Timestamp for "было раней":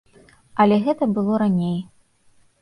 1.19-1.77